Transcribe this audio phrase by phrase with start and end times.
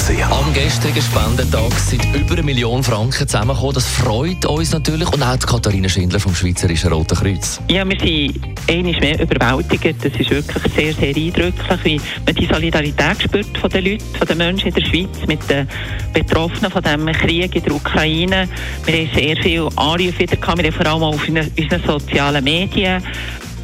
[0.00, 3.74] AlexanderKeller.ch Am gestrigen Spendentag sind über eine Million Franken zusammengekommen.
[3.74, 5.12] Das freut uns natürlich.
[5.12, 7.60] Und auch die Katharina Schindler vom Schweizerischen Roten Kreuz.
[7.68, 9.96] Ja, wir sind einmal mehr überwältigt.
[10.02, 14.26] Das ist wirklich sehr, sehr eindrücklich, wie man die Solidarität spürt von den Leuten, von
[14.26, 15.68] den Menschen in der Schweiz mit den
[16.12, 18.48] Betroffenen von diesem Krieg in der Ukraine.
[18.86, 20.62] Wir haben sehr viele Anrufe wieder gehabt.
[20.62, 23.02] Wir haben vor allem auf unseren sozialen Medien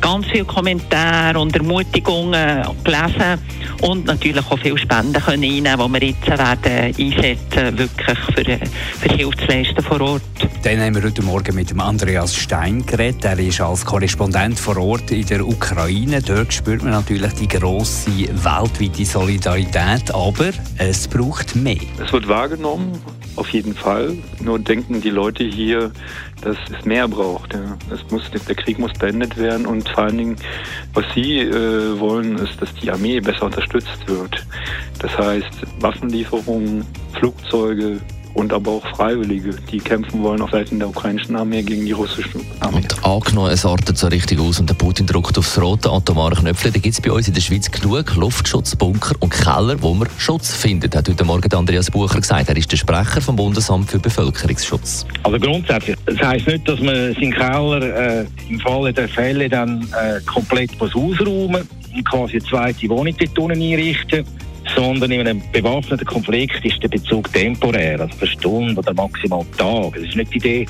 [0.00, 3.41] ganz viele Kommentare und Ermutigungen gelesen
[3.82, 8.44] und natürlich auch viele Spenden können einnehmen, die wir jetzt werden einsetzen wirklich für,
[8.98, 10.22] für Hilfe zu leisten vor Ort.
[10.66, 13.25] Dann haben wir heute Morgen mit dem Andreas Stein geredet.
[13.25, 16.20] Er ist als Korrespondent vor Ort in der Ukraine.
[16.20, 21.78] Dort spürt man natürlich die grosse weltweite Solidarität, aber es braucht mehr.
[22.05, 22.98] Es wird wahrgenommen,
[23.36, 24.17] auf jeden Fall.
[24.42, 25.92] Nur denken die Leute hier,
[26.42, 27.55] dass es mehr braucht.
[27.55, 27.78] Ja.
[27.95, 30.36] Es muss, der Krieg muss beendet werden und vor allen Dingen,
[30.95, 34.45] was sie äh, wollen, ist, dass die Armee besser unterstützt wird.
[34.98, 38.01] Das heißt, Waffenlieferungen, Flugzeuge,
[38.37, 42.39] und aber auch Freiwillige, die kämpfen wollen auf Seiten der ukrainischen Armee gegen die russische
[42.61, 42.77] Armee.
[42.77, 46.73] Und angenommen, es artet so richtig aus und der Putin drückt aufs rote atomare Knöpfchen,
[46.73, 50.55] dann gibt es bei uns in der Schweiz genug Luftschutzbunker und Keller, wo man Schutz
[50.55, 52.48] findet, hat heute Morgen Andreas Bucher gesagt.
[52.48, 55.07] Er ist der Sprecher vom Bundesamt für Bevölkerungsschutz.
[55.23, 59.83] Also grundsätzlich, das heisst nicht, dass man seinen Keller äh, im Falle der Fälle dann
[59.83, 64.27] äh, komplett ausräumen und quasi eine zweite Wohnung dort einrichten
[64.77, 70.00] sondern in einem bewaffneten Konflikt ist der Bezug temporär, also für Stunden oder maximal Tage.
[70.00, 70.66] Es ist nicht die Idee,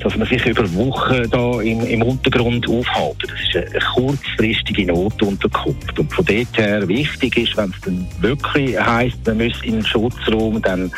[0.00, 3.16] dass man sich über Wochen da im, im Untergrund aufhält.
[3.22, 5.98] Das ist eine, kurzfristige Notunterkunft.
[5.98, 9.86] Und von dort her wichtig ist, wenn es dann wirklich heisst, man müsse in den
[9.86, 10.90] Schutzraum, dann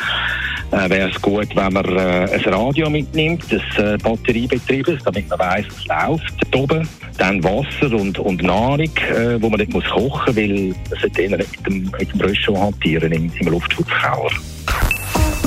[0.71, 5.39] äh, wäre es gut, wenn man äh, ein Radio mitnimmt, das äh, batteriebetriebenes, damit man
[5.39, 6.89] weiß, es läuft dort oben.
[7.17, 11.17] Dann Wasser und, und Nahrung, äh, wo man nicht muss kochen muss, weil es mit
[11.17, 14.31] dem, mit dem Röschel hantieren im, im Luftschutzkeller.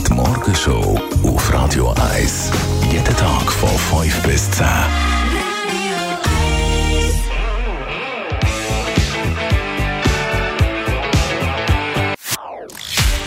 [0.08, 2.52] Die Morgenshow auf Radio 1.
[2.92, 4.66] Jeden Tag von 5 bis 10.